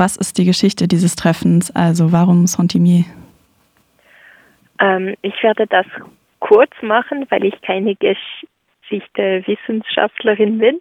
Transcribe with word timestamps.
was 0.00 0.16
ist 0.16 0.38
die 0.38 0.46
Geschichte 0.46 0.88
dieses 0.88 1.14
Treffens? 1.14 1.70
Also 1.76 2.10
warum 2.10 2.46
Saint-Imier? 2.46 3.04
Ähm, 4.80 5.14
ich 5.20 5.42
werde 5.42 5.66
das 5.66 5.84
kurz 6.40 6.70
machen, 6.80 7.26
weil 7.28 7.44
ich 7.44 7.60
keine 7.60 7.94
Geschichte-Wissenschaftlerin 7.94 10.58
bin. 10.58 10.80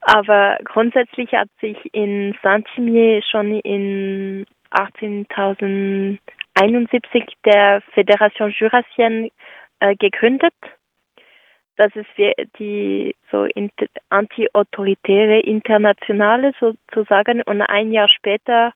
Aber 0.00 0.56
grundsätzlich 0.64 1.32
hat 1.32 1.50
sich 1.60 1.76
in 1.92 2.34
Saint-Imier 2.42 3.20
schon 3.30 3.60
in 3.60 4.46
1871 4.70 7.24
der 7.44 7.82
Fédération 7.94 8.54
Jurassienne 8.58 9.28
äh, 9.80 9.94
gegründet. 9.96 10.54
Das 11.80 11.96
ist 11.96 12.08
die 12.58 13.16
so 13.30 13.46
anti-autoritäre 14.10 15.40
Internationale 15.40 16.52
sozusagen 16.60 17.40
und 17.40 17.62
ein 17.62 17.90
Jahr 17.90 18.10
später 18.10 18.74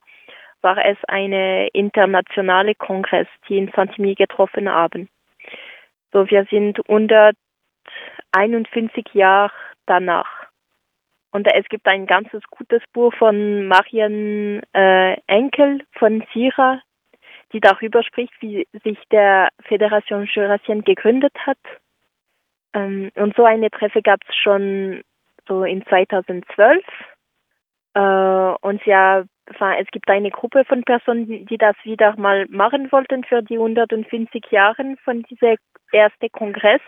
war 0.63 0.83
es 0.83 0.97
eine 1.07 1.69
internationale 1.75 2.75
Kongress, 2.75 3.27
die 3.47 3.59
in 3.59 3.71
Saint-Imier 3.77 4.15
getroffen 4.15 4.71
haben. 4.71 5.11
So, 6.15 6.31
wir 6.31 6.47
sind 6.47 6.79
151 6.89 9.05
Jahre 9.13 9.53
danach. 9.85 10.47
Und 11.31 11.47
es 11.53 11.69
gibt 11.69 11.87
ein 11.87 12.07
ganzes 12.07 12.43
gutes 12.49 12.81
Buch 12.95 13.13
von 13.19 13.69
Marian 13.69 14.63
äh, 14.73 15.21
Enkel 15.27 15.83
von 15.99 16.25
Sira, 16.33 16.81
die 17.53 17.61
darüber 17.61 18.03
spricht, 18.03 18.33
wie 18.41 18.67
sich 18.83 18.99
der 19.11 19.51
Fédération 19.69 20.25
Jurassienne 20.25 20.85
gegründet 20.85 21.35
hat. 21.45 21.59
Ähm, 22.75 23.11
und 23.15 23.35
so 23.37 23.45
eine 23.45 23.71
Treffe 23.71 24.03
gab 24.03 24.21
es 24.29 24.35
schon 24.37 25.03
so 25.49 25.65
in 25.65 25.85
2012. 25.87 26.85
Äh, 27.95 28.01
und 28.61 28.85
ja, 28.85 29.25
es 29.47 29.87
gibt 29.93 30.09
eine 30.09 30.31
Gruppe 30.31 30.65
von 30.65 30.83
Personen, 30.85 31.47
die 31.47 31.59
das 31.59 31.77
wieder 31.85 32.17
mal 32.17 32.47
machen 32.49 32.91
wollten 32.91 33.25
für 33.25 33.43
die 33.43 33.57
150 33.57 34.47
Jahre 34.51 34.97
von 35.05 35.23
diesem 35.23 35.57
ersten 35.93 36.33
Kongress. 36.33 36.81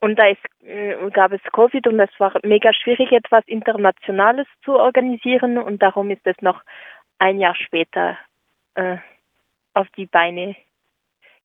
Und 0.00 0.18
da 0.18 0.28
ist, 0.28 0.40
äh, 0.64 0.94
gab 1.10 1.32
es 1.32 1.40
Covid 1.52 1.86
und 1.86 1.98
es 2.00 2.10
war 2.18 2.32
mega 2.44 2.72
schwierig, 2.72 3.12
etwas 3.12 3.42
Internationales 3.46 4.46
zu 4.64 4.74
organisieren 4.74 5.58
und 5.58 5.82
darum 5.82 6.10
ist 6.10 6.24
es 6.24 6.36
noch 6.40 6.62
ein 7.18 7.40
Jahr 7.40 7.56
später 7.56 8.16
äh, 8.74 8.98
auf 9.74 9.88
die 9.96 10.06
Beine 10.06 10.54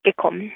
gekommen. 0.03 0.53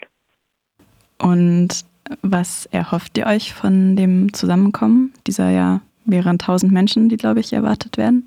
Und 1.20 1.86
was 2.22 2.66
erhofft 2.67 3.17
ihr 3.17 3.25
euch 3.27 3.53
von 3.53 3.95
dem 3.95 4.33
Zusammenkommen 4.33 5.13
dieser 5.25 5.50
ja 5.50 5.81
mehreren 6.05 6.39
tausend 6.39 6.72
Menschen, 6.72 7.09
die, 7.09 7.17
glaube 7.17 7.39
ich, 7.39 7.53
erwartet 7.53 7.97
werden? 7.97 8.25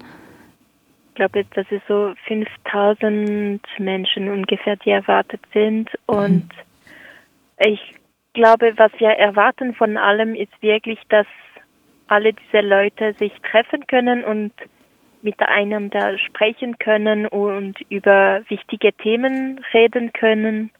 Ich 1.08 1.14
glaube, 1.14 1.44
dass 1.54 1.66
es 1.70 1.82
so 1.88 2.14
5000 2.26 3.60
Menschen 3.78 4.28
ungefähr, 4.28 4.76
die 4.76 4.90
erwartet 4.90 5.40
sind. 5.52 5.90
Und 6.06 6.44
mhm. 6.44 6.50
ich 7.58 7.94
glaube, 8.32 8.72
was 8.76 8.92
wir 8.98 9.10
erwarten 9.10 9.74
von 9.74 9.96
allem, 9.96 10.34
ist 10.34 10.52
wirklich, 10.60 10.98
dass 11.08 11.26
alle 12.08 12.32
diese 12.32 12.60
Leute 12.60 13.14
sich 13.18 13.32
treffen 13.50 13.86
können 13.86 14.24
und 14.24 14.52
miteinander 15.22 16.18
sprechen 16.18 16.78
können 16.78 17.26
und 17.26 17.78
über 17.90 18.42
wichtige 18.48 18.92
Themen 18.92 19.60
reden 19.72 20.12
können, 20.12 20.70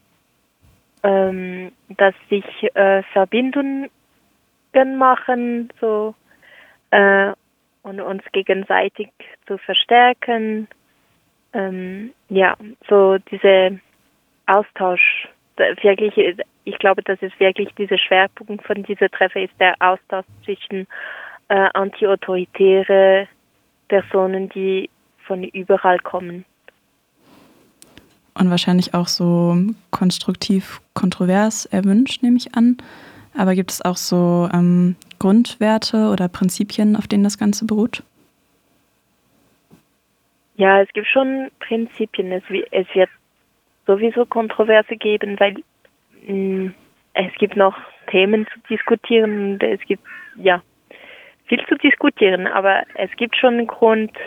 ähm, 1.03 1.73
dass 1.89 2.15
sich 2.29 2.45
äh, 2.75 3.03
Verbindungen 3.13 3.91
machen, 4.97 5.73
so 5.81 6.15
äh, 6.91 7.33
und 7.83 8.01
uns 8.01 8.23
gegenseitig 8.33 9.11
zu 9.47 9.59
verstärken. 9.59 10.69
Ähm, 11.53 12.13
ja, 12.29 12.57
so 12.89 13.19
diese 13.31 13.81
Austausch, 14.47 15.29
wirklich, 15.57 16.37
ich 16.65 16.79
glaube, 16.79 17.03
das 17.03 17.21
ist 17.23 17.39
wirklich 17.41 17.75
dieser 17.77 17.99
Schwerpunkt 17.99 18.65
von 18.67 18.83
dieser 18.83 19.09
Treffer 19.09 19.41
ist 19.41 19.59
der 19.59 19.75
Austausch 19.81 20.27
zwischen 20.45 20.87
äh, 21.49 21.69
anti-autoritäre 21.75 23.29
Personen, 23.89 24.49
die 24.51 24.89
von 25.27 25.45
überall 25.45 25.99
kommen. 25.99 26.45
Und 28.35 28.51
wahrscheinlich 28.51 28.95
auch 28.95 29.09
so 29.09 29.57
konstruktiv 29.91 30.81
kontrovers 30.95 31.67
erwünscht, 31.67 32.23
nehme 32.23 32.37
ich 32.37 32.55
an. 32.55 32.79
Aber 33.37 33.55
gibt 33.55 33.71
es 33.71 33.85
auch 33.85 33.97
so 33.97 34.49
ähm, 34.53 34.97
Grundwerte 35.19 36.09
oder 36.11 36.29
Prinzipien, 36.29 36.97
auf 36.97 37.07
denen 37.07 37.25
das 37.25 37.39
Ganze 37.39 37.67
beruht? 37.67 38.03
Ja, 40.57 40.81
es 40.83 40.89
gibt 40.93 41.07
schon 41.07 41.51
Prinzipien. 41.61 42.33
Es, 42.33 42.43
es 42.71 42.87
wird 42.95 43.11
sowieso 43.87 44.27
Kontroverse 44.27 44.97
geben, 44.97 45.39
weil 45.41 45.55
mh, 46.27 46.35
mm, 46.35 46.75
es 47.15 47.33
gibt 47.39 47.57
noch 47.57 47.77
Themen 48.11 48.47
zu 48.53 48.59
diskutieren 48.69 49.53
und 49.53 49.63
es 49.63 49.81
gibt 49.83 50.03
ja 50.37 50.63
viel 51.47 51.65
zu 51.67 51.77
diskutieren, 51.77 52.47
aber 52.47 52.85
es 52.95 53.11
gibt 53.17 53.37
schon 53.37 53.67
Grundwerte, 53.67 54.21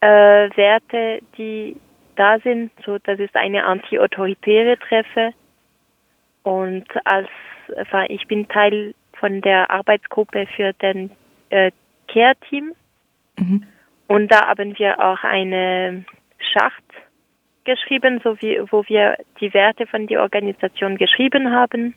äh, 0.00 1.20
die 1.36 1.76
da 2.18 2.38
sind. 2.40 2.70
So, 2.84 2.98
das 2.98 3.18
ist 3.18 3.34
eine 3.36 3.64
anti-autoritäre 3.64 4.78
Treffe 4.78 5.32
und 6.42 6.86
als 7.04 7.28
ich 8.08 8.26
bin 8.26 8.48
Teil 8.48 8.94
von 9.18 9.42
der 9.42 9.70
Arbeitsgruppe 9.70 10.46
für 10.56 10.72
den 10.74 11.10
äh, 11.50 11.70
Care-Team. 12.08 12.72
Mhm. 13.38 13.64
Und 14.06 14.32
da 14.32 14.46
haben 14.46 14.78
wir 14.78 14.98
auch 14.98 15.22
eine 15.22 16.04
Schacht 16.38 16.82
geschrieben, 17.64 18.20
so 18.24 18.40
wie, 18.40 18.58
wo 18.70 18.84
wir 18.86 19.18
die 19.40 19.52
Werte 19.52 19.86
von 19.86 20.06
der 20.06 20.22
Organisation 20.22 20.96
geschrieben 20.96 21.52
haben. 21.52 21.94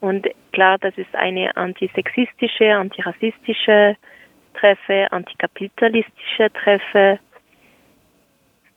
Und 0.00 0.28
klar, 0.52 0.78
das 0.78 0.96
ist 0.96 1.14
eine 1.14 1.56
antisexistische, 1.56 2.72
antirassistische 2.72 3.96
Treffe, 4.54 5.08
antikapitalistische 5.10 6.52
Treffe. 6.52 7.18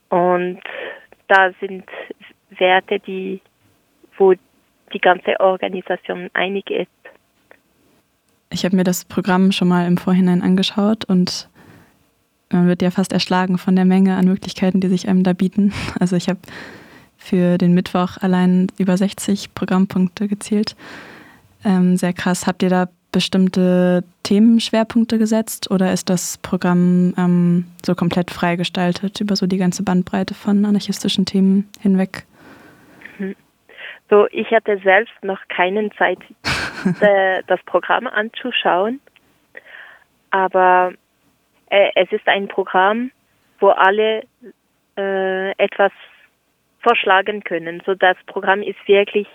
Und 0.09 0.59
da 1.27 1.51
sind 1.59 1.85
Werte, 2.49 2.99
die, 2.99 3.41
wo 4.17 4.33
die 4.93 4.99
ganze 4.99 5.39
Organisation 5.39 6.29
einig 6.33 6.69
ist. 6.69 6.89
Ich 8.49 8.63
habe 8.63 8.75
mir 8.75 8.83
das 8.83 9.03
Programm 9.05 9.51
schon 9.51 9.67
mal 9.67 9.85
im 9.85 9.97
Vorhinein 9.97 10.41
angeschaut 10.41 11.05
und 11.05 11.49
man 12.49 12.67
wird 12.67 12.81
ja 12.81 12.91
fast 12.91 13.11
erschlagen 13.11 13.57
von 13.57 13.75
der 13.75 13.83
Menge 13.83 14.15
an 14.15 14.25
Möglichkeiten, 14.25 14.79
die 14.79 14.87
sich 14.87 15.09
einem 15.09 15.23
da 15.23 15.33
bieten. 15.33 15.73
Also 15.99 16.15
ich 16.15 16.29
habe 16.29 16.39
für 17.17 17.57
den 17.57 17.73
Mittwoch 17.73 18.17
allein 18.17 18.67
über 18.77 18.95
60 18.95 19.53
Programmpunkte 19.53 20.27
gezählt. 20.27 20.75
Ähm, 21.65 21.97
sehr 21.97 22.13
krass. 22.13 22.47
Habt 22.47 22.63
ihr 22.63 22.69
da 22.69 22.87
bestimmte 23.11 24.03
Themenschwerpunkte 24.23 25.17
gesetzt 25.17 25.71
oder 25.71 25.93
ist 25.93 26.09
das 26.09 26.37
Programm 26.39 27.13
ähm, 27.17 27.65
so 27.85 27.95
komplett 27.95 28.31
freigestaltet 28.31 29.21
über 29.21 29.35
so 29.35 29.47
die 29.47 29.57
ganze 29.57 29.83
Bandbreite 29.83 30.33
von 30.33 30.65
anarchistischen 30.65 31.25
Themen 31.25 31.69
hinweg? 31.81 32.25
So, 34.09 34.27
ich 34.31 34.49
hatte 34.51 34.79
selbst 34.83 35.13
noch 35.21 35.39
keine 35.49 35.89
Zeit, 35.91 36.19
äh, 37.01 37.43
das 37.47 37.61
Programm 37.65 38.07
anzuschauen, 38.07 39.01
aber 40.31 40.93
äh, 41.69 41.89
es 41.95 42.11
ist 42.11 42.27
ein 42.27 42.47
Programm, 42.47 43.11
wo 43.59 43.69
alle 43.69 44.23
äh, 44.97 45.51
etwas 45.57 45.91
vorschlagen 46.81 47.43
können. 47.43 47.81
So, 47.85 47.95
das 47.95 48.15
Programm 48.27 48.61
ist 48.61 48.79
wirklich 48.87 49.27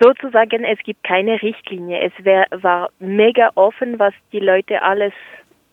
sozusagen, 0.00 0.64
es 0.64 0.78
gibt 0.80 1.02
keine 1.04 1.40
Richtlinie. 1.42 2.00
Es 2.00 2.24
wär, 2.24 2.46
war 2.50 2.90
mega 2.98 3.50
offen, 3.54 3.98
was 3.98 4.14
die 4.32 4.40
Leute 4.40 4.82
alles 4.82 5.12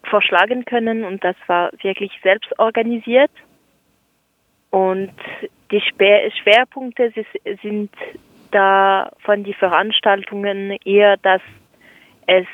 vorschlagen 0.03 0.66
können 0.66 1.03
und 1.03 1.24
das 1.24 1.36
war 1.47 1.72
wirklich 1.81 2.12
selbst 2.24 2.58
organisiert. 2.59 3.31
Und 4.69 5.13
die 5.72 5.81
Schwerpunkte 5.81 7.12
sind 7.62 7.92
da 8.51 9.12
von 9.19 9.44
den 9.44 9.54
Veranstaltungen 9.54 10.77
eher, 10.83 11.18
dass 11.18 11.42
es 12.27 12.45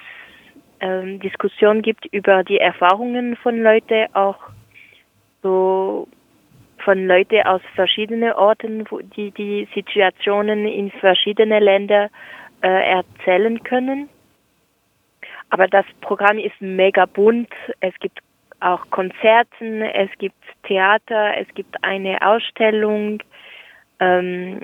ähm, 0.80 1.20
Diskussion 1.20 1.82
gibt 1.82 2.06
über 2.12 2.44
die 2.44 2.58
Erfahrungen 2.58 3.36
von 3.38 3.62
Leuten, 3.62 4.08
auch 4.14 4.40
so 5.44 6.08
von 6.84 7.08
Leuten 7.08 7.42
aus 7.44 7.62
verschiedenen 7.76 8.34
Orten, 8.34 8.86
wo 8.90 9.00
die 9.00 9.32
die 9.32 9.68
Situationen 9.74 10.68
in 10.68 10.92
verschiedenen 10.92 11.64
Ländern 11.64 12.10
äh, 12.62 12.98
erzählen 12.98 13.62
können. 13.64 14.10
Aber 15.50 15.68
das 15.68 15.86
Programm 16.02 16.38
ist 16.38 16.60
mega 16.62 17.06
bunt. 17.06 17.50
Es 17.82 17.94
gibt 18.00 18.20
auch 18.62 18.90
Konzerten, 18.90 19.82
es 19.82 20.10
gibt 20.18 20.36
Theater, 20.64 21.38
es 21.38 21.48
gibt 21.56 21.76
eine 21.84 22.22
Ausstellung. 22.22 23.22
Ähm, 24.00 24.62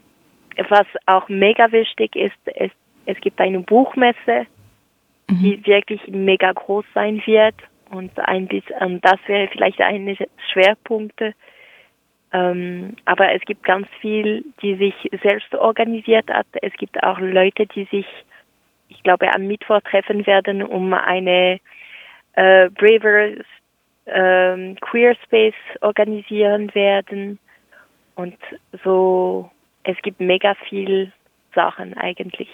was 0.69 0.88
auch 1.06 1.30
mega 1.30 1.72
wichtig 1.72 2.16
ist, 2.16 2.38
es, 2.46 2.72
es 3.06 3.19
gibt 3.22 3.40
eine 3.40 3.60
Buchmesse, 3.60 4.48
mhm. 5.30 5.40
die 5.40 5.66
wirklich 5.66 6.02
mega 6.08 6.52
groß 6.52 6.86
sein 6.94 7.22
wird. 7.25 7.56
und 7.90 8.18
ein 8.19 8.48
bisschen, 8.48 9.02
das 9.02 9.19
wäre 9.28 9.48
vielleicht 9.50 9.81
eine 9.81 10.16
Schwerpunkte. 10.52 11.34
Ähm, 12.38 12.95
aber 13.06 13.34
es 13.34 13.42
gibt 13.44 13.63
ganz 13.63 13.88
viel, 14.00 14.45
die 14.62 14.75
sich 14.75 14.94
selbst 15.24 15.54
organisiert 15.56 16.30
hat. 16.30 16.45
Es 16.62 16.74
gibt 16.74 17.01
auch 17.01 17.19
Leute, 17.19 17.66
die 17.66 17.86
sich, 17.86 18.06
ich 18.89 19.01
glaube, 19.04 19.34
am 19.34 19.48
Mittwoch 19.48 19.81
treffen 19.81 20.25
werden, 20.28 20.62
um 20.62 20.94
eine 20.94 21.60
äh, 22.34 22.69
Braver 22.69 23.44
äh, 24.06 24.75
Queer 24.81 25.16
Space 25.24 25.56
organisieren 25.81 26.74
werden. 26.75 27.39
Und 28.16 28.38
so, 28.83 29.50
es 29.83 29.98
gibt 30.04 30.19
mega 30.19 30.54
viel 30.69 31.12
Sachen 31.56 31.95
eigentlich. 31.95 32.50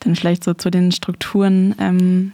Dann 0.00 0.14
vielleicht 0.14 0.44
so 0.44 0.54
zu 0.54 0.70
den 0.70 0.92
Strukturen. 0.92 1.74
Ähm, 1.80 2.32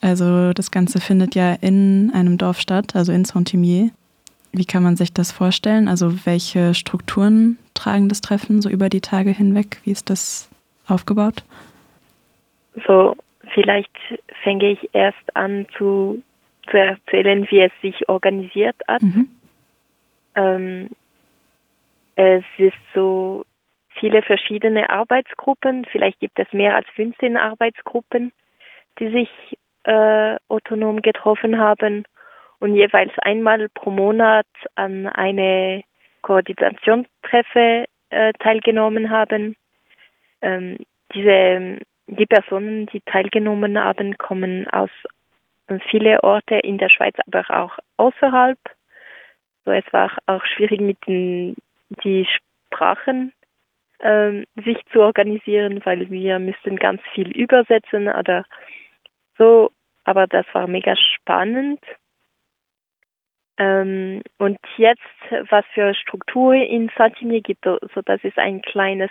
also 0.00 0.52
das 0.52 0.72
Ganze 0.72 1.00
findet 1.00 1.36
ja 1.36 1.54
in 1.60 2.10
einem 2.12 2.36
Dorf 2.36 2.58
statt, 2.58 2.96
also 2.96 3.12
in 3.12 3.24
Saint-Imier. 3.24 3.90
Wie 4.56 4.64
kann 4.64 4.84
man 4.84 4.94
sich 4.94 5.12
das 5.12 5.32
vorstellen? 5.32 5.88
Also 5.88 6.24
welche 6.26 6.74
Strukturen 6.74 7.58
tragen 7.74 8.08
das 8.08 8.20
Treffen 8.20 8.62
so 8.62 8.68
über 8.70 8.88
die 8.88 9.00
Tage 9.00 9.30
hinweg? 9.30 9.80
Wie 9.82 9.90
ist 9.90 10.10
das 10.10 10.48
aufgebaut? 10.86 11.44
So, 12.86 13.16
vielleicht 13.52 13.90
fange 14.44 14.70
ich 14.70 14.90
erst 14.92 15.34
an 15.34 15.66
zu, 15.76 16.22
zu 16.70 16.78
erzählen, 16.78 17.46
wie 17.50 17.62
es 17.62 17.72
sich 17.82 18.08
organisiert 18.08 18.76
hat. 18.86 19.02
Mhm. 19.02 19.28
Ähm, 20.36 20.90
es 22.14 22.44
ist 22.56 22.76
so 22.94 23.44
viele 23.88 24.22
verschiedene 24.22 24.88
Arbeitsgruppen. 24.88 25.84
Vielleicht 25.90 26.20
gibt 26.20 26.38
es 26.38 26.52
mehr 26.52 26.76
als 26.76 26.86
15 26.94 27.36
Arbeitsgruppen, 27.36 28.32
die 29.00 29.10
sich 29.10 29.28
äh, 29.82 30.36
autonom 30.48 31.02
getroffen 31.02 31.58
haben 31.58 32.04
und 32.64 32.76
jeweils 32.76 33.12
einmal 33.18 33.68
pro 33.68 33.90
Monat 33.90 34.46
an 34.74 35.06
eine 35.06 35.84
Koordinationstreffe 36.22 37.84
äh, 38.08 38.32
teilgenommen 38.38 39.10
haben. 39.10 39.54
Ähm, 40.40 40.78
diese, 41.14 41.78
die 42.06 42.24
Personen, 42.24 42.86
die 42.86 43.02
teilgenommen 43.02 43.78
haben, 43.78 44.16
kommen 44.16 44.66
aus 44.70 44.88
viele 45.90 46.22
Orte 46.22 46.54
in 46.54 46.78
der 46.78 46.88
Schweiz, 46.88 47.14
aber 47.26 47.44
auch 47.50 47.78
außerhalb. 47.98 48.58
So, 49.66 49.70
es 49.70 49.84
war 49.92 50.16
auch 50.24 50.44
schwierig 50.46 50.80
mit 50.80 50.96
den 51.06 51.56
die 52.02 52.26
Sprachen 52.70 53.34
ähm, 54.00 54.46
sich 54.64 54.78
zu 54.90 55.02
organisieren, 55.02 55.82
weil 55.84 56.08
wir 56.10 56.38
müssten 56.38 56.76
ganz 56.76 57.02
viel 57.12 57.30
übersetzen 57.30 58.08
oder 58.08 58.46
so. 59.36 59.70
Aber 60.04 60.26
das 60.26 60.46
war 60.54 60.66
mega 60.66 60.96
spannend. 60.96 61.80
Ähm, 63.58 64.22
und 64.38 64.58
jetzt, 64.76 65.00
was 65.50 65.64
für 65.74 65.94
Struktur 65.94 66.54
in 66.54 66.90
Saint-Imier 66.96 67.40
gibt, 67.40 67.64
so 67.64 68.02
das 68.04 68.22
ist 68.24 68.38
ein 68.38 68.62
kleines, 68.62 69.10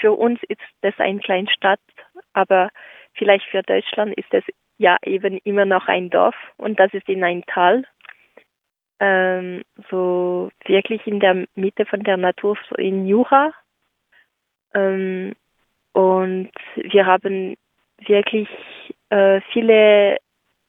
für 0.00 0.12
uns 0.12 0.40
ist 0.48 0.60
das 0.82 0.94
ein 0.98 1.20
kleine 1.20 1.50
Stadt, 1.50 1.80
aber 2.32 2.70
vielleicht 3.14 3.46
für 3.46 3.62
Deutschland 3.62 4.14
ist 4.14 4.32
es 4.32 4.44
ja 4.76 4.96
eben 5.04 5.38
immer 5.44 5.64
noch 5.64 5.88
ein 5.88 6.10
Dorf 6.10 6.34
und 6.56 6.78
das 6.78 6.92
ist 6.92 7.08
in 7.08 7.24
ein 7.24 7.42
Tal 7.46 7.84
ähm, 9.00 9.62
so 9.90 10.50
wirklich 10.64 11.06
in 11.06 11.20
der 11.20 11.46
Mitte 11.54 11.84
von 11.86 12.02
der 12.02 12.16
Natur, 12.16 12.56
so 12.68 12.76
in 12.76 13.06
Jura. 13.06 13.52
Ähm, 14.72 15.34
und 15.92 16.50
wir 16.76 17.06
haben 17.06 17.56
wirklich 17.98 18.48
äh, 19.10 19.40
viele 19.52 20.16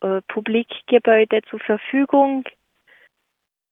äh, 0.01 0.21
Publikgebäude 0.27 1.42
zur 1.50 1.59
Verfügung, 1.59 2.44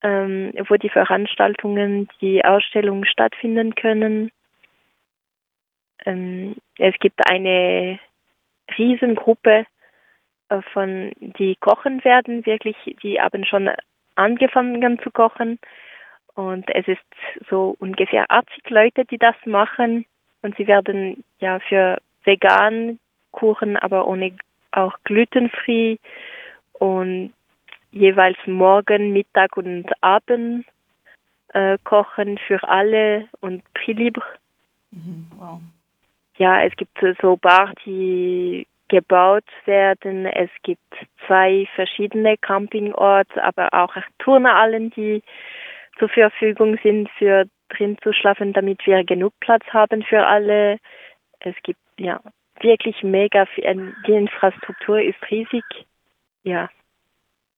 ähm, 0.03 0.51
wo 0.67 0.75
die 0.75 0.89
Veranstaltungen, 0.89 2.09
die 2.21 2.43
Ausstellungen 2.43 3.05
stattfinden 3.05 3.73
können. 3.75 4.31
Ähm, 6.05 6.55
es 6.77 6.93
gibt 6.99 7.27
eine 7.29 7.99
Riesengruppe 8.77 9.65
äh, 10.49 10.61
von, 10.73 11.11
die 11.19 11.55
kochen 11.55 12.03
werden, 12.03 12.45
wirklich, 12.45 12.75
die 13.01 13.19
haben 13.19 13.45
schon 13.45 13.69
angefangen 14.15 14.99
zu 14.99 15.09
kochen. 15.09 15.59
Und 16.35 16.69
es 16.73 16.87
ist 16.87 17.47
so 17.49 17.75
ungefähr 17.79 18.25
80 18.29 18.69
Leute, 18.69 19.05
die 19.05 19.17
das 19.17 19.35
machen. 19.45 20.05
Und 20.41 20.57
sie 20.57 20.67
werden 20.67 21.23
ja 21.39 21.59
für 21.59 21.99
vegan 22.25 22.99
Kuchen, 23.31 23.77
aber 23.77 24.07
ohne 24.07 24.35
auch 24.71 24.95
glutenfrei 25.03 25.97
und 26.73 27.33
jeweils 27.93 28.37
morgen, 28.45 29.13
Mittag 29.13 29.55
und 29.55 29.85
Abend 30.01 30.65
äh, 31.53 31.77
kochen 31.83 32.37
für 32.39 32.61
alle 32.67 33.27
und 33.39 33.63
Prix 33.73 33.97
libre. 33.97 34.25
Mhm, 34.91 35.27
wow. 35.37 35.59
Ja, 36.37 36.63
es 36.63 36.75
gibt 36.75 36.97
so 37.21 37.37
Bar, 37.37 37.73
die 37.85 38.67
gebaut 38.87 39.45
werden. 39.65 40.25
Es 40.25 40.49
gibt 40.63 40.81
zwei 41.25 41.67
verschiedene 41.75 42.37
Campingorte, 42.37 43.43
aber 43.43 43.73
auch 43.73 43.95
Turnhallen, 44.19 44.89
die 44.91 45.21
zur 45.99 46.09
Verfügung 46.09 46.77
sind 46.83 47.09
für 47.17 47.45
drin 47.69 47.97
zu 48.03 48.13
schlafen, 48.13 48.53
damit 48.53 48.85
wir 48.85 49.03
genug 49.03 49.33
Platz 49.39 49.63
haben 49.71 50.03
für 50.03 50.25
alle. 50.25 50.79
Es 51.39 51.55
gibt 51.63 51.79
ja 51.97 52.19
wirklich 52.61 53.03
mega 53.03 53.45
viel. 53.45 53.95
Die 54.07 54.13
Infrastruktur 54.13 55.01
ist 55.01 55.19
riesig. 55.29 55.63
Ja. 56.43 56.69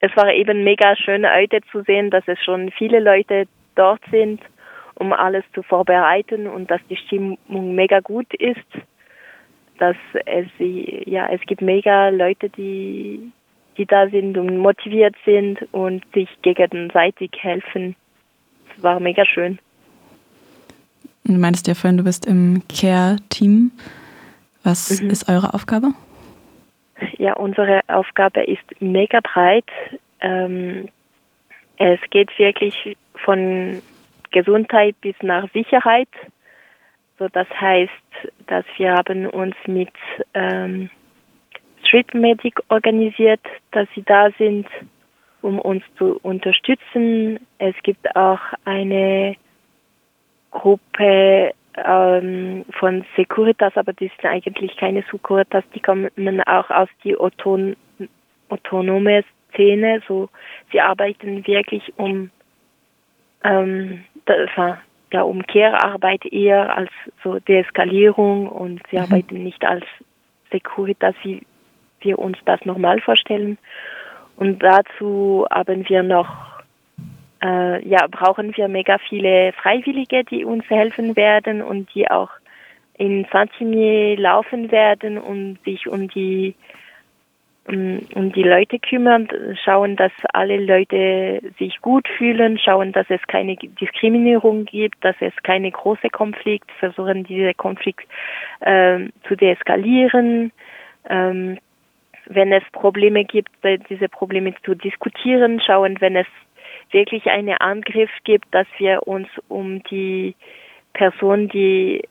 Es 0.06 0.16
war 0.16 0.32
eben 0.32 0.64
mega 0.64 0.96
schön 0.96 1.26
heute 1.26 1.62
zu 1.72 1.82
sehen, 1.82 2.12
dass 2.12 2.24
es 2.28 2.38
schon 2.44 2.72
viele 2.72 3.00
Leute 3.00 3.48
dort 3.74 4.02
sind, 4.12 4.40
um 4.96 5.12
alles 5.14 5.44
zu 5.54 5.64
vorbereiten 5.64 6.48
und 6.48 6.70
dass 6.70 6.82
die 6.90 6.98
Stimmung 6.98 7.76
mega 7.76 8.00
gut 8.02 8.32
ist 8.36 8.60
dass 9.78 9.98
es 10.26 10.48
ja 10.60 11.28
es 11.28 11.42
gibt 11.42 11.62
mega 11.62 12.10
Leute, 12.10 12.50
die 12.50 13.32
die 13.78 13.86
da 13.86 14.10
sind 14.10 14.38
und 14.38 14.58
motiviert 14.58 15.16
sind 15.26 15.60
und 15.74 16.02
sich 16.14 16.30
gegenseitig 16.44 17.32
helfen. 17.42 17.96
Es 18.70 18.82
war 18.82 19.02
mega 19.02 19.26
schön. 19.26 19.60
Du 21.26 21.34
meintest 21.34 21.68
ja 21.68 21.74
vorhin, 21.74 21.98
du 21.98 22.06
bist 22.06 22.26
im 22.26 22.62
Care-Team. 22.70 23.72
Was 24.64 25.02
mhm. 25.02 25.10
ist 25.10 25.28
eure 25.28 25.54
Aufgabe? 25.54 25.90
Ja, 27.18 27.34
unsere 27.34 27.82
Aufgabe 27.88 28.44
ist 28.44 28.64
mega 28.80 29.20
breit. 29.22 29.66
Ähm, 30.22 30.90
es 31.78 32.00
geht 32.10 32.38
wirklich 32.38 32.98
von 33.24 33.82
Gesundheit 34.32 34.96
bis 35.02 35.16
nach 35.22 35.50
Sicherheit. 35.52 36.10
So, 37.20 37.28
das 37.30 37.48
heißt, 37.50 37.92
dass 38.48 38.66
wir 38.78 38.94
haben 38.94 39.28
uns 39.28 39.56
mit 39.68 39.94
ähm, 40.34 40.90
Street 41.86 42.14
Medic 42.14 42.60
organisiert, 42.70 43.42
dass 43.72 43.88
sie 43.96 44.04
da 44.04 44.30
sind, 44.38 44.68
um 45.42 45.60
uns 45.60 45.84
zu 45.98 46.20
unterstützen. 46.24 47.40
Es 47.58 47.76
gibt 47.84 48.16
auch 48.16 48.42
eine 48.66 49.36
Gruppe 50.52 51.54
ähm, 51.78 52.66
von 52.80 53.06
Securitas, 53.16 53.76
aber 53.76 53.94
die 53.94 54.08
sind 54.08 54.26
eigentlich 54.26 54.76
keine 54.78 55.04
Securitas, 55.12 55.64
die 55.74 55.80
kommen 55.80 56.10
auch 56.48 56.70
aus 56.70 56.90
die 57.04 57.18
Auton 57.18 57.76
autonome 58.50 59.24
Szene. 59.54 60.02
So, 60.08 60.30
sie 60.72 60.80
arbeiten 60.80 61.46
wirklich 61.48 61.94
um 61.98 62.30
ähm, 63.44 64.04
das, 64.26 64.50
ja 65.12 65.22
Umkehrarbeit 65.22 66.26
eher 66.26 66.76
als 66.76 66.92
so 67.24 67.40
Deeskalierung 67.40 68.48
und 68.48 68.82
sie 68.90 68.98
mhm. 68.98 69.04
arbeiten 69.04 69.44
nicht 69.44 69.64
als 69.66 69.86
Securitas, 70.52 71.16
wie 71.24 71.42
wir 72.02 72.20
uns 72.20 72.38
das 72.46 72.64
normal 72.66 73.02
vorstellen. 73.02 73.58
Und 74.38 74.62
dazu 74.62 75.46
haben 75.50 75.88
wir 75.88 76.04
noch, 76.04 76.55
äh, 77.46 77.88
ja, 77.88 78.08
brauchen 78.10 78.56
wir 78.58 78.68
mega 78.68 78.98
viele 78.98 79.54
Freiwillige, 79.54 80.24
die 80.24 80.46
uns 80.46 80.68
helfen 80.70 81.16
werden 81.16 81.62
und 81.62 81.94
die 81.94 82.10
auch 82.10 82.32
in 82.98 83.28
Saint-Imier 83.32 84.18
laufen 84.18 84.72
werden 84.72 85.18
und 85.18 85.60
sich 85.64 85.88
um 85.88 86.08
die 86.08 86.56
um 87.68 88.32
die 88.32 88.44
Leute 88.44 88.78
kümmern, 88.78 89.28
schauen, 89.64 89.96
dass 89.96 90.12
alle 90.34 90.58
Leute 90.58 91.42
sich 91.58 91.82
gut 91.82 92.08
fühlen, 92.08 92.60
schauen, 92.60 92.92
dass 92.92 93.08
es 93.10 93.20
keine 93.26 93.56
Diskriminierung 93.56 94.66
gibt, 94.66 95.04
dass 95.04 95.16
es 95.20 95.34
keine 95.42 95.72
große 95.72 96.12
Konflikt, 96.12 96.72
versuchen 96.74 97.24
diese 97.24 97.56
Konflikt 97.56 98.08
äh, 98.60 99.08
zu 99.28 99.36
deeskalieren. 99.36 100.52
Ähm, 101.10 101.58
wenn 102.28 102.54
es 102.54 102.64
Probleme 102.72 103.26
gibt, 103.26 103.50
diese 103.90 104.10
Probleme 104.10 104.54
zu 104.64 104.76
diskutieren, 104.76 105.60
schauen, 105.60 106.00
wenn 106.02 106.16
es 106.16 106.28
wirklich 106.92 107.28
einen 107.28 107.58
Angriff 107.58 108.12
gibt, 108.24 108.46
dass 108.52 108.68
wir 108.78 109.08
uns 109.08 109.28
um 109.48 109.84
die 109.84 110.36
Person, 110.94 111.50
die 111.50 112.04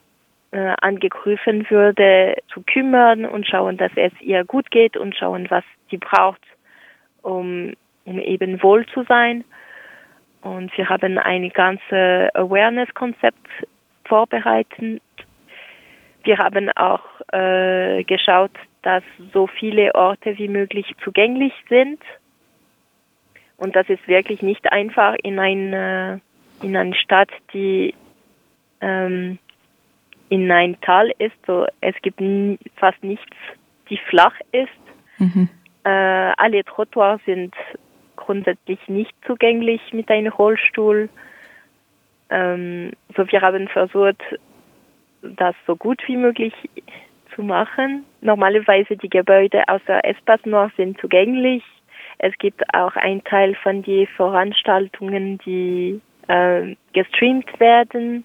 äh, 0.51 0.75
angegriffen 0.81 1.69
würde, 1.71 2.37
zu 2.53 2.63
kümmern 2.63 3.25
und 3.25 3.47
schauen, 3.47 3.77
dass 3.77 3.93
es 3.97 4.13
ihr 4.21 4.45
gut 4.45 4.71
geht 4.71 4.97
und 4.97 5.17
schauen, 5.17 5.51
was 5.51 5.65
sie 5.91 5.99
braucht 5.99 6.41
um, 7.25 7.73
um 8.05 8.19
eben 8.19 8.63
wohl 8.63 8.87
zu 8.87 9.03
sein. 9.05 9.45
Und 10.43 10.77
wir 10.77 10.89
haben 10.89 11.19
ein 11.19 11.49
ganzes 11.49 12.31
Awareness-Konzept 12.35 13.49
vorbereitet. 14.05 15.03
Wir 16.23 16.39
haben 16.39 16.71
auch 16.77 17.03
äh, 17.33 18.05
geschaut, 18.05 18.53
dass 18.83 19.03
so 19.33 19.47
viele 19.47 19.95
Orte 19.95 20.37
wie 20.39 20.49
möglich 20.49 20.95
zugänglich 21.03 21.53
sind. 21.69 22.01
Und 23.57 23.77
das 23.77 23.89
ist 23.89 24.07
wirklich 24.09 24.43
nicht 24.43 24.71
einfach 24.73 25.15
in 25.23 25.39
eine, 25.39 26.21
in 26.63 26.77
eine 26.77 26.95
Stadt, 26.95 27.31
die 27.53 27.95
ähm, 28.81 29.39
in 30.29 30.51
ein 30.51 30.81
Tal 30.81 31.13
ist. 31.19 31.37
So, 31.47 31.67
es 31.81 31.95
gibt 32.03 32.21
fast 32.77 33.03
nichts, 33.03 33.37
die 33.89 33.99
flach 34.09 34.35
ist. 34.53 34.69
Mhm. 35.19 35.49
Äh, 35.85 35.89
alle 35.89 36.65
Trottoirs 36.65 37.21
sind 37.27 37.55
grundsätzlich 38.17 38.81
nicht 38.89 39.15
zugänglich 39.27 39.81
mit 39.93 40.11
einem 40.11 40.33
Rollstuhl. 40.33 41.09
Ähm, 42.31 42.93
so 43.17 43.31
wir 43.31 43.41
haben 43.43 43.69
versucht, 43.69 44.23
das 45.23 45.55
so 45.67 45.77
gut 45.77 46.03
wie 46.07 46.17
möglich 46.17 46.55
zu 47.35 47.43
machen. 47.43 48.05
Normalerweise 48.21 48.97
die 48.97 49.09
Gebäude 49.09 49.63
außer 49.69 50.05
Espace 50.05 50.47
Noir 50.47 50.71
sind 50.77 51.01
zugänglich. 51.01 51.63
Es 52.19 52.33
gibt 52.39 52.63
auch 52.75 52.95
einen 52.97 53.25
Teil 53.25 53.55
von 53.63 53.83
den 53.83 54.07
Veranstaltungen, 54.07 55.39
die 55.39 56.01
äh, 56.29 56.75
gestreamt 56.93 57.61
werden 57.61 58.25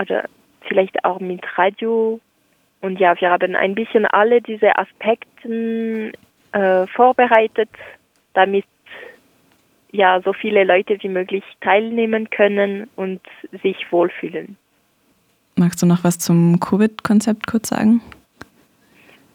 oder 0.00 0.24
vielleicht 0.68 1.04
auch 1.04 1.20
mit 1.20 1.42
Radio. 1.56 2.20
Und 2.80 2.98
ja, 2.98 3.18
wir 3.20 3.30
haben 3.30 3.54
ein 3.56 3.74
bisschen 3.74 4.06
alle 4.06 4.40
diese 4.40 4.76
Aspekte 4.76 6.12
äh, 6.52 6.86
vorbereitet, 6.88 7.70
damit 8.34 8.64
ja 9.90 10.20
so 10.22 10.32
viele 10.32 10.64
Leute 10.64 10.98
wie 11.00 11.08
möglich 11.08 11.44
teilnehmen 11.60 12.28
können 12.30 12.88
und 12.96 13.20
sich 13.62 13.76
wohlfühlen. 13.90 14.56
Magst 15.56 15.80
du 15.82 15.86
noch 15.86 16.02
was 16.02 16.18
zum 16.18 16.58
Covid-Konzept 16.58 17.46
kurz 17.46 17.68
sagen? 17.68 18.00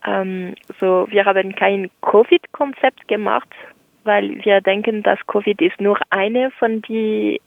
Ähm, 0.05 0.55
so, 0.79 1.07
wir 1.09 1.25
haben 1.25 1.55
kein 1.55 1.89
Covid-Konzept 2.01 3.07
gemacht, 3.07 3.49
weil 4.03 4.43
wir 4.43 4.61
denken, 4.61 5.03
dass 5.03 5.19
Covid 5.27 5.61
ist 5.61 5.79
nur 5.81 5.99
eine 6.09 6.51
von 6.51 6.81
die, 6.83 7.41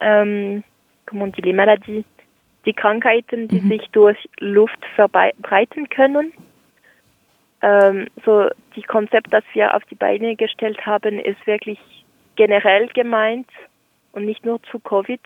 ähm, 0.00 0.62
comment 1.06 1.34
die 1.42 1.52
Maladie, 1.52 2.04
die 2.66 2.72
Krankheiten, 2.72 3.48
die 3.48 3.60
mhm. 3.60 3.68
sich 3.68 3.88
durch 3.92 4.18
Luft 4.38 4.78
verbreiten 4.94 5.88
können. 5.88 6.32
Ähm, 7.62 8.08
so, 8.24 8.48
die 8.76 8.82
Konzept, 8.82 9.32
das 9.32 9.44
wir 9.54 9.74
auf 9.74 9.84
die 9.86 9.94
Beine 9.94 10.36
gestellt 10.36 10.84
haben, 10.84 11.18
ist 11.18 11.46
wirklich 11.46 11.78
generell 12.36 12.88
gemeint 12.88 13.48
und 14.12 14.26
nicht 14.26 14.44
nur 14.44 14.62
zu 14.64 14.78
Covid, 14.78 15.20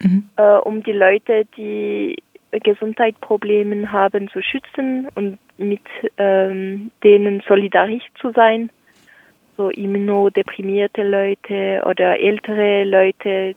mhm. 0.00 0.28
äh, 0.36 0.56
um 0.58 0.82
die 0.82 0.92
Leute, 0.92 1.46
die 1.56 2.16
Gesundheitsprobleme 2.52 3.90
haben, 3.90 4.28
zu 4.28 4.42
schützen 4.42 5.08
und 5.14 5.38
mit 5.62 5.82
ähm, 6.18 6.90
denen 7.02 7.42
solidarisch 7.46 8.04
zu 8.20 8.32
sein. 8.32 8.70
So 9.56 9.70
immunodeprimierte 9.70 11.02
Leute 11.02 11.82
oder 11.84 12.18
ältere 12.18 12.84
Leute. 12.84 13.54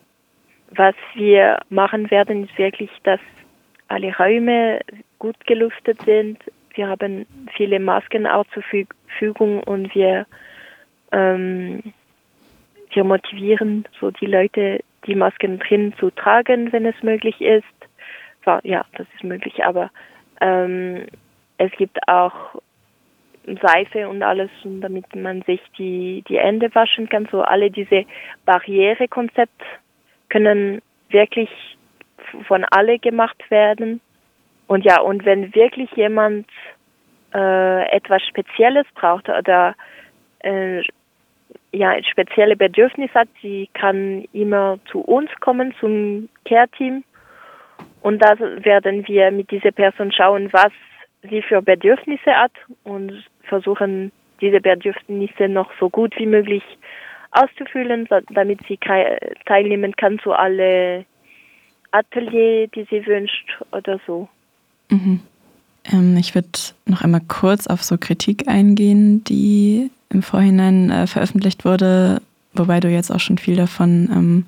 Was 0.72 0.96
wir 1.14 1.60
machen 1.70 2.10
werden, 2.12 2.46
ist 2.46 2.58
wirklich, 2.58 2.90
dass 3.04 3.20
alle 3.88 4.16
Räume 4.18 4.82
gut 5.20 5.36
gelüftet 5.46 6.02
sind. 6.02 6.40
Wir 6.74 6.88
haben 6.88 7.26
viele 7.56 7.80
Masken 7.80 8.28
auch 8.28 8.46
zur 8.54 8.64
Verfügung 8.64 9.64
und 9.64 9.94
wir 9.96 10.26
ähm, 11.12 11.82
wir 12.96 13.04
motivieren 13.04 13.86
so 14.00 14.10
die 14.10 14.26
Leute, 14.26 14.80
die 15.06 15.16
Masken 15.16 15.60
drin 15.60 15.94
zu 16.00 16.10
tragen, 16.12 16.72
wenn 16.72 16.86
es 16.86 16.96
möglich 17.04 17.40
ist. 17.42 17.66
Ja, 18.64 18.86
das 18.96 19.08
ist 19.16 19.24
möglich, 19.24 19.64
aber 19.64 19.92
ähm, 20.40 21.06
es 21.58 21.72
gibt 21.74 21.98
auch 22.08 22.34
Seife 23.62 24.10
und 24.10 24.24
alles, 24.24 24.50
damit 24.64 25.16
man 25.16 25.44
sich 25.44 25.62
die, 25.78 26.24
die 26.28 26.40
Hände 26.40 26.74
waschen 26.74 27.08
kann. 27.10 27.28
So 27.32 27.42
alle 27.42 27.70
diese 27.70 28.06
Barrierekonzepte 28.46 29.66
können 30.30 30.82
wirklich 31.10 31.50
von 32.48 32.66
alle 32.72 32.98
gemacht 33.00 33.40
werden. 33.50 34.02
Und 34.68 34.84
ja, 34.84 35.00
und 35.02 35.26
wenn 35.26 35.54
wirklich 35.54 35.92
jemand 35.92 36.48
äh, 37.34 37.90
etwas 37.96 38.24
Spezielles 38.24 38.88
braucht 38.96 39.30
oder 39.30 39.76
äh, 40.40 40.82
ja 41.72 42.04
spezielle 42.04 42.56
Bedürfnisse 42.56 43.14
hat, 43.14 43.28
sie 43.42 43.70
kann 43.74 44.26
immer 44.34 44.80
zu 44.92 45.02
uns 45.02 45.30
kommen, 45.40 45.74
zum 45.80 46.30
Care-Team. 46.46 47.04
Und 48.02 48.20
da 48.24 48.40
werden 48.40 49.08
wir 49.08 49.32
mit 49.32 49.52
dieser 49.52 49.72
Person 49.72 50.12
schauen, 50.12 50.52
was 50.52 50.72
sie 51.30 51.42
für 51.42 51.62
Bedürfnisse 51.62 52.32
hat 52.32 52.52
und 52.84 53.12
versuchen, 53.44 54.12
diese 54.42 54.60
Bedürfnisse 54.62 55.48
noch 55.48 55.72
so 55.80 55.90
gut 55.90 56.14
wie 56.18 56.26
möglich 56.26 56.64
auszufüllen, 57.32 58.08
damit 58.30 58.60
sie 58.68 58.78
teilnehmen 59.46 59.96
kann 59.96 60.20
zu 60.20 60.34
alle 60.34 61.06
Atelier, 61.92 62.68
die 62.68 62.86
sie 62.90 63.06
wünscht 63.06 63.62
oder 63.72 64.00
so. 64.06 64.28
Mhm. 64.90 65.22
Ähm, 65.92 66.18
ich 66.18 66.36
würde 66.36 66.50
noch 66.86 67.02
einmal 67.02 67.22
kurz 67.28 67.68
auf 67.68 67.84
so 67.84 67.98
Kritik 67.98 68.48
eingehen, 68.48 69.24
die 69.24 69.92
im 70.10 70.22
Vorhinein 70.22 70.90
äh, 70.90 71.08
veröffentlicht 71.08 71.66
wurde, 71.66 72.22
wobei 72.54 72.80
du 72.80 72.90
jetzt 72.90 73.12
auch 73.12 73.20
schon 73.20 73.38
viel 73.38 73.56
davon 73.56 74.10
ähm, 74.12 74.46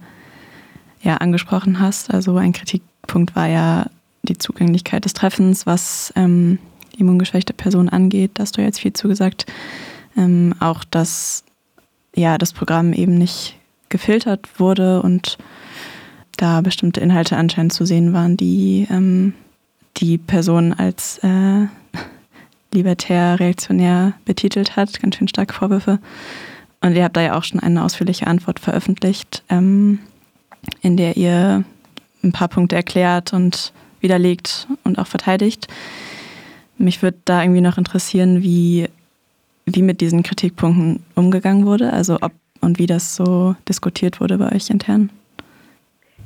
ja, 1.02 1.18
angesprochen 1.18 1.80
hast. 1.80 2.14
Also 2.14 2.36
ein 2.38 2.54
Kritikpunkt 2.54 3.36
war 3.36 3.48
ja 3.48 3.88
die 4.30 4.38
Zugänglichkeit 4.38 5.06
des 5.06 5.14
Treffens, 5.14 5.66
was 5.66 6.14
ähm, 6.16 6.60
immungeschwächte 6.98 7.54
Personen 7.54 7.90
angeht. 7.90 8.32
Da 8.36 8.44
hast 8.44 8.58
du 8.58 8.62
jetzt 8.62 8.80
viel 8.80 8.94
zugesagt. 8.94 9.46
Ähm, 10.16 10.54
auch, 10.60 10.84
dass 10.84 11.44
ja, 12.16 12.38
das 12.38 12.54
Programm 12.54 12.94
eben 12.94 13.18
nicht 13.18 13.58
gefiltert 13.90 14.60
wurde 14.60 15.02
und 15.02 15.38
da 16.38 16.62
bestimmte 16.62 17.00
Inhalte 17.00 17.38
anscheinend 17.38 17.74
zu 17.74 17.86
sehen 17.86 18.14
waren, 18.14 18.38
die 18.38 18.88
ähm, 18.90 19.34
die 19.98 20.18
Person 20.18 20.74
als 20.74 21.20
äh, 21.24 21.68
libertär, 22.74 23.40
reaktionär 23.40 24.14
betitelt 24.26 24.76
hat. 24.76 25.00
Ganz 25.02 25.16
schön 25.16 25.28
starke 25.28 25.54
Vorwürfe. 25.54 26.00
Und 26.82 26.96
ihr 26.96 27.04
habt 27.04 27.18
da 27.18 27.22
ja 27.22 27.38
auch 27.38 27.44
schon 27.44 27.60
eine 27.60 27.84
ausführliche 27.84 28.28
Antwort 28.28 28.60
veröffentlicht, 28.60 29.44
ähm, 29.50 30.00
in 30.82 30.98
der 30.98 31.18
ihr 31.18 31.64
ein 32.24 32.32
paar 32.32 32.48
Punkte 32.48 32.76
erklärt 32.76 33.34
und 33.34 33.74
widerlegt 34.02 34.68
und 34.84 35.00
auch 35.00 35.08
verteidigt. 35.08 35.68
Mich 36.78 37.02
würde 37.02 37.18
da 37.26 37.42
irgendwie 37.42 37.62
noch 37.62 37.78
interessieren, 37.78 38.44
wie, 38.44 38.88
wie 39.66 39.82
mit 39.82 40.02
diesen 40.02 40.24
Kritikpunkten 40.24 41.04
umgegangen 41.16 41.66
wurde, 41.66 41.92
also 41.92 42.18
ob 42.22 42.32
und 42.60 42.80
wie 42.80 42.88
das 42.88 43.16
so 43.16 43.56
diskutiert 43.70 44.20
wurde 44.20 44.38
bei 44.40 44.52
euch 44.52 44.70
intern. 44.70 45.12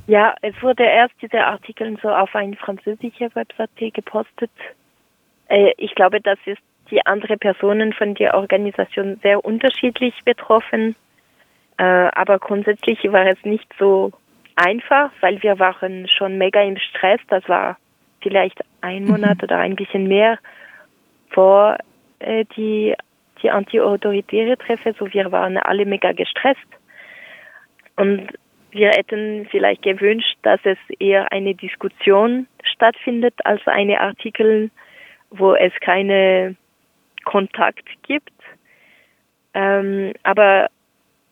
Ja, 0.07 0.33
es 0.41 0.55
wurde 0.61 0.83
erst 0.83 1.13
diese 1.21 1.43
Artikel 1.43 1.97
so 2.01 2.09
auf 2.09 2.33
eine 2.35 2.55
französische 2.55 3.29
Webseite 3.35 3.91
gepostet 3.91 4.49
äh, 5.51 5.73
ich 5.77 5.93
glaube, 5.95 6.21
das 6.21 6.39
ist 6.45 6.61
die 6.89 7.05
andere 7.05 7.37
Personen 7.37 7.93
von 7.93 8.15
der 8.15 8.35
Organisation 8.35 9.19
sehr 9.21 9.43
unterschiedlich 9.43 10.13
betroffen. 10.25 10.95
Äh, 11.77 11.83
aber 11.83 12.39
grundsätzlich 12.39 12.99
war 13.11 13.27
es 13.27 13.37
nicht 13.43 13.67
so 13.77 14.11
einfach, 14.55 15.11
weil 15.21 15.41
wir 15.43 15.59
waren 15.59 16.07
schon 16.07 16.37
mega 16.37 16.61
im 16.61 16.77
Stress. 16.77 17.19
Das 17.27 17.47
war 17.47 17.77
vielleicht 18.21 18.59
ein 18.81 19.05
Monat 19.05 19.37
mhm. 19.37 19.43
oder 19.43 19.57
ein 19.59 19.75
bisschen 19.75 20.07
mehr 20.07 20.37
vor 21.29 21.77
äh, 22.19 22.45
die, 22.55 22.95
die 23.41 23.51
anti-autoritäre 23.51 24.57
Treffe. 24.57 24.93
So 24.97 25.11
wir 25.13 25.31
waren 25.31 25.57
alle 25.57 25.85
mega 25.85 26.11
gestresst. 26.11 26.59
Und 27.95 28.27
wir 28.71 28.89
hätten 28.89 29.47
vielleicht 29.51 29.81
gewünscht, 29.81 30.37
dass 30.43 30.59
es 30.63 30.77
eher 30.99 31.31
eine 31.31 31.55
Diskussion 31.55 32.47
stattfindet 32.63 33.33
als 33.43 33.61
eine 33.67 33.99
Artikel 33.99 34.71
wo 35.31 35.55
es 35.55 35.73
keine 35.79 36.55
Kontakt 37.23 37.87
gibt. 38.03 38.31
Ähm, 39.53 40.13
aber 40.23 40.67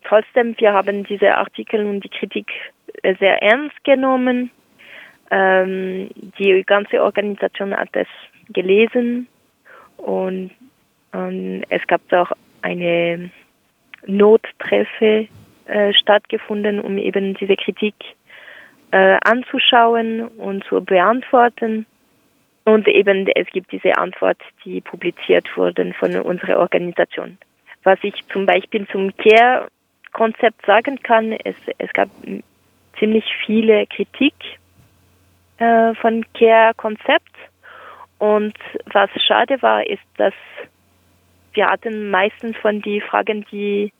trotzdem, 0.03 0.55
wir 0.57 0.73
haben 0.73 1.03
diese 1.03 1.35
Artikel 1.35 1.85
und 1.85 2.01
die 2.01 2.09
Kritik 2.09 2.47
sehr 3.19 3.41
ernst 3.41 3.84
genommen. 3.84 4.51
Ähm, 5.31 6.10
die 6.39 6.63
ganze 6.65 7.03
Organisation 7.03 7.75
hat 7.75 7.89
es 7.93 8.08
gelesen 8.50 9.27
und, 9.98 10.51
und 11.12 11.63
es 11.69 11.86
gab 11.88 12.01
auch 12.13 12.31
eine 12.62 13.29
Nottreffe 14.05 15.27
äh, 15.65 15.93
stattgefunden, 15.93 16.79
um 16.79 16.98
eben 16.98 17.36
diese 17.36 17.55
Kritik 17.55 17.93
äh, 18.91 19.17
anzuschauen 19.24 20.27
und 20.27 20.63
zu 20.65 20.84
beantworten. 20.84 21.86
Und 22.65 22.88
eben 22.88 23.27
es 23.36 23.48
gibt 23.48 23.72
diese 23.72 23.98
Antwort, 23.98 24.38
die 24.63 24.81
publiziert 24.81 25.48
wurde 25.55 25.93
von 25.93 26.15
unserer 26.17 26.60
Organisation. 26.60 27.38
Was 27.84 28.00
ich 28.03 28.13
zum 28.31 28.46
Beispiel 28.46 28.88
zum 28.88 29.15
Care-Konzept 29.17 30.65
sagen 30.65 31.01
kann, 31.01 31.31
es, 31.31 31.55
es 31.77 31.91
gab 31.93 32.10
ziemlich 32.99 33.25
viele 33.45 33.87
Kritik 33.87 34.33
äh, 35.57 35.93
von 35.95 36.25
Care-Konzept. 36.33 37.35
Und 38.17 38.55
was 38.91 39.09
schade 39.25 39.61
war, 39.61 39.85
ist, 39.87 40.03
dass 40.17 40.33
wir 41.53 41.67
hatten 41.67 42.09
meistens 42.09 42.55
von 42.57 42.81
den 42.81 43.01
Fragen, 43.01 43.45
die 43.51 43.91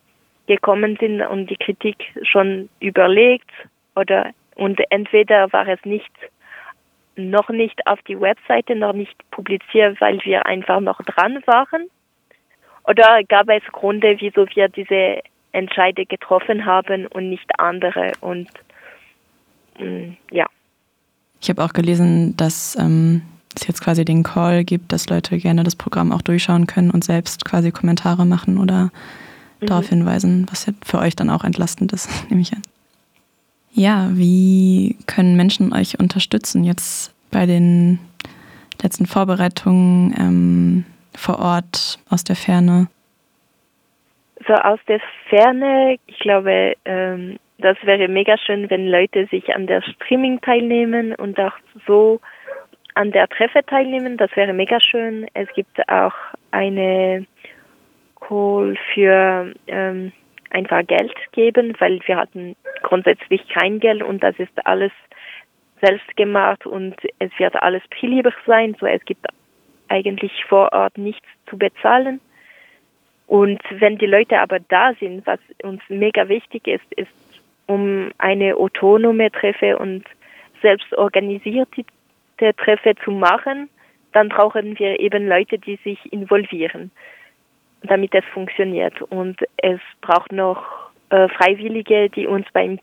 gekommen 0.48 0.98
sind 1.00 1.22
und 1.22 1.50
die 1.50 1.58
Kritik 1.58 1.98
schon 2.24 2.70
überlegt 2.80 3.50
oder 3.96 4.32
und 4.56 4.80
entweder 4.90 5.52
war 5.54 5.68
es 5.68 5.80
nicht 5.86 6.12
noch 7.16 7.50
nicht 7.50 7.86
auf 7.86 8.02
die 8.08 8.20
Webseite 8.20 8.76
noch 8.76 8.94
nicht 8.94 9.16
publiziert, 9.32 10.02
weil 10.02 10.20
wir 10.24 10.46
einfach 10.46 10.80
noch 10.80 11.02
dran 11.04 11.42
waren 11.46 11.90
oder 12.86 13.24
gab 13.28 13.50
es 13.50 13.64
Gründe, 13.72 14.16
wieso 14.20 14.48
wir 14.56 14.70
diese 14.70 15.22
Entscheide 15.52 16.06
getroffen 16.06 16.66
haben 16.66 17.06
und 17.08 17.30
nicht 17.30 17.60
andere 17.60 18.14
und 18.22 18.50
ja. 20.32 20.46
Ich 21.42 21.50
habe 21.50 21.64
auch 21.64 21.74
gelesen, 21.74 22.36
dass 22.38 22.76
ähm, 22.78 23.22
es 23.56 23.68
jetzt 23.68 23.82
quasi 23.82 24.06
den 24.06 24.24
Call 24.24 24.64
gibt, 24.64 24.92
dass 24.92 25.10
Leute 25.10 25.38
gerne 25.38 25.64
das 25.64 25.76
Programm 25.76 26.12
auch 26.12 26.22
durchschauen 26.22 26.68
können 26.68 26.92
und 26.92 27.04
selbst 27.04 27.46
quasi 27.46 27.72
Kommentare 27.72 28.26
machen 28.26 28.58
oder 28.58 28.92
mhm. 29.60 29.66
darauf 29.66 29.88
hinweisen, 29.88 30.46
was 30.50 30.66
ja 30.66 30.74
für 30.84 31.00
euch 31.00 31.16
dann 31.16 31.30
auch 31.30 31.44
entlastend 31.44 31.94
ist, 31.94 32.10
nehme 32.30 32.42
ich 32.42 32.54
an. 32.54 32.64
Ja, 33.72 34.10
wie 34.14 34.98
können 35.06 35.36
Menschen 35.36 35.74
euch 35.74 36.00
unterstützen 36.00 36.64
jetzt 36.64 37.14
bei 37.32 37.46
den 37.46 38.00
letzten 38.82 39.06
Vorbereitungen 39.06 40.14
ähm, 40.18 40.86
vor 41.16 41.40
Ort, 41.40 42.00
aus 42.10 42.24
der 42.24 42.36
Ferne? 42.36 42.88
So 44.48 44.54
aus 44.54 44.80
der 44.88 45.00
Ferne, 45.30 45.98
ich 46.08 46.18
glaube, 46.20 46.74
ähm, 46.86 47.38
das 47.60 47.78
wäre 47.84 48.08
mega 48.08 48.38
schön, 48.38 48.70
wenn 48.70 48.88
Leute 48.88 49.28
sich 49.28 49.54
an 49.54 49.68
der 49.68 49.82
Streaming 49.82 50.40
teilnehmen 50.42 51.14
und 51.16 51.38
auch 51.40 51.54
so 51.86 52.22
an 52.96 53.12
der 53.12 53.28
Treffe 53.28 53.66
teilnehmen. 53.66 54.18
Das 54.18 54.34
wäre 54.36 54.54
mega 54.54 54.80
schön. 54.80 55.28
Es 55.34 55.48
gibt 55.54 55.78
auch 55.90 56.14
eine 56.52 57.26
Call 58.20 58.78
für 58.94 59.54
ähm, 59.68 60.12
einfach 60.52 60.86
Geld 60.88 61.14
geben, 61.34 61.76
weil 61.80 62.00
wir 62.06 62.16
hatten 62.16 62.56
grundsätzlich 62.82 63.48
kein 63.50 63.80
Geld 63.80 64.04
und 64.04 64.24
das 64.24 64.38
ist 64.40 64.66
alles 64.66 64.92
selbst 65.82 66.16
gemacht 66.16 66.66
und 66.66 66.96
es 67.20 67.32
wird 67.38 67.56
alles 67.62 67.84
billiger 68.00 68.34
sein. 68.46 68.76
So 68.80 68.86
es 68.86 69.04
gibt 69.06 69.26
eigentlich 69.90 70.46
vor 70.46 70.72
Ort 70.72 70.98
nichts 70.98 71.28
zu 71.50 71.58
bezahlen. 71.58 72.22
Und 73.28 73.62
wenn 73.70 73.98
die 73.98 74.08
Leute 74.08 74.40
aber 74.40 74.60
da 74.60 74.94
sind, 75.00 75.28
was 75.28 75.40
uns 75.62 75.82
mega 75.88 76.28
wichtig 76.30 76.68
ist, 76.68 76.94
ist 76.96 77.12
um 77.70 78.12
eine 78.18 78.56
autonome 78.56 79.32
Treffe 79.32 79.78
und 79.78 80.04
selbst 80.62 80.92
organisierte 80.98 81.86
Treffe 82.58 82.96
zu 83.04 83.12
machen, 83.12 83.70
dann 84.12 84.30
brauchen 84.30 84.78
wir 84.80 85.00
eben 85.00 85.28
Leute, 85.28 85.60
die 85.60 85.78
sich 85.84 86.12
involvieren, 86.12 86.90
damit 87.84 88.16
es 88.16 88.26
funktioniert. 88.34 89.00
Und 89.04 89.38
es 89.58 89.80
braucht 90.02 90.32
noch 90.32 90.90
äh, 91.12 91.28
Freiwillige, 91.30 92.10
die 92.10 92.26
uns 92.26 92.48
beim 92.54 92.80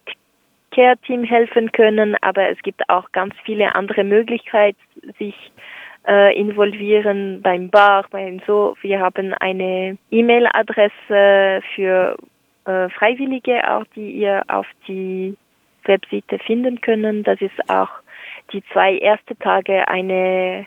Care-Team 0.71 1.25
helfen 1.25 1.73
können, 1.73 2.17
aber 2.21 2.49
es 2.49 2.59
gibt 2.63 2.89
auch 2.89 3.11
ganz 3.11 3.35
viele 3.45 3.75
andere 3.75 4.05
Möglichkeiten, 4.05 4.79
sich 5.19 5.35
äh, 6.07 6.39
involvieren 6.39 7.43
beim 7.43 7.71
Bar, 7.71 8.07
beim 8.11 8.41
so. 8.47 8.77
Wir 8.83 9.01
haben 9.01 9.35
eine 9.35 9.99
E-Mail-Adresse 10.13 11.63
für 11.75 12.17
äh, 12.67 12.89
Freiwillige, 12.91 13.69
auch 13.71 13.85
die 13.95 14.11
ihr 14.11 14.43
auf 14.49 14.67
die 14.87 15.37
Webseite 15.85 16.39
finden 16.41 16.81
können. 16.81 17.23
Das 17.23 17.41
ist 17.41 17.71
auch 17.71 17.91
die 18.53 18.63
zwei 18.73 18.99
erste 18.99 19.37
Tage 19.37 19.87
eine 19.89 20.67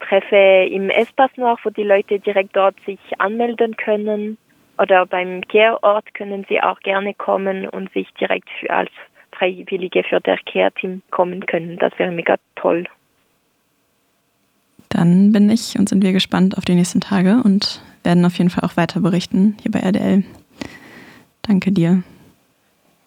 Treffe 0.00 0.68
im 0.70 0.90
Espace 0.90 1.36
noch, 1.36 1.58
wo 1.64 1.70
die 1.70 1.82
Leute 1.82 2.18
direkt 2.18 2.56
dort 2.56 2.76
sich 2.84 2.98
anmelden 3.18 3.76
können. 3.76 4.38
Oder 4.78 5.06
beim 5.06 5.40
Care-Ort 5.42 6.14
können 6.14 6.44
sie 6.48 6.62
auch 6.62 6.80
gerne 6.80 7.14
kommen 7.14 7.66
und 7.68 7.90
sich 7.92 8.08
direkt 8.20 8.48
für, 8.60 8.70
als 8.70 8.90
Freiwillige 9.32 10.04
für 10.04 10.20
das 10.20 10.38
Care-Team 10.44 11.02
kommen 11.10 11.46
können. 11.46 11.78
Das 11.78 11.92
wäre 11.98 12.10
mega 12.10 12.36
toll. 12.56 12.84
Dann 14.90 15.32
bin 15.32 15.50
ich 15.50 15.78
und 15.78 15.88
sind 15.88 16.04
wir 16.04 16.12
gespannt 16.12 16.56
auf 16.58 16.64
die 16.64 16.74
nächsten 16.74 17.00
Tage 17.00 17.40
und 17.42 17.82
werden 18.04 18.24
auf 18.24 18.36
jeden 18.38 18.50
Fall 18.50 18.64
auch 18.64 18.76
weiter 18.76 19.00
berichten 19.00 19.56
hier 19.62 19.70
bei 19.70 19.80
RDL. 19.80 20.24
Danke 21.46 21.70
dir. 21.70 22.02